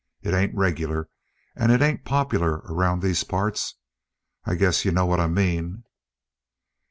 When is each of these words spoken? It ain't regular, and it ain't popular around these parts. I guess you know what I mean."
It 0.23 0.33
ain't 0.33 0.55
regular, 0.57 1.09
and 1.55 1.71
it 1.71 1.79
ain't 1.79 2.05
popular 2.05 2.63
around 2.67 3.03
these 3.03 3.23
parts. 3.23 3.75
I 4.45 4.55
guess 4.55 4.83
you 4.83 4.91
know 4.91 5.05
what 5.05 5.19
I 5.19 5.27
mean." 5.27 5.83